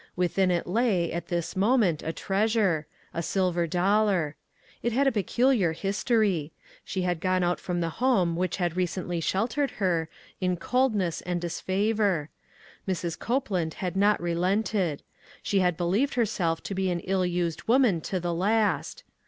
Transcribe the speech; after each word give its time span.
Within 0.15 0.49
it 0.49 0.65
lay, 0.65 1.11
at 1.13 1.27
this 1.27 1.53
very 1.53 1.59
moment, 1.61 2.01
a 2.01 2.11
treasure— 2.11 2.87
a 3.13 3.21
silver 3.21 3.67
dollar. 3.67 4.35
It 4.81 4.93
had 4.93 5.05
a 5.05 5.11
peculiar 5.11 5.73
history. 5.73 6.53
She 6.83 7.03
had 7.03 7.19
gone 7.19 7.43
out 7.43 7.59
from 7.59 7.81
the 7.81 7.89
home 8.01 8.35
which 8.35 8.57
had 8.57 8.71
194 8.75 9.41
ONE 9.43 9.47
COMMONPLACE 9.47 9.55
DAY. 9.59 9.69
recently 9.69 9.77
sheltered 9.77 9.77
her, 9.77 10.09
in 10.41 10.57
coldness 10.57 11.21
and 11.21 11.39
disfavor. 11.39 12.29
Mrs. 12.87 13.19
Copeland 13.19 13.75
had 13.75 13.95
not 13.95 14.19
relented; 14.19 15.03
she 15.43 15.59
had 15.59 15.77
believed 15.77 16.15
herself 16.15 16.63
to 16.63 16.73
be 16.73 16.89
an 16.89 17.01
ill 17.01 17.23
used 17.23 17.67
woman 17.67 18.01
to 18.01 18.19
the 18.19 18.33
last. 18.33 19.03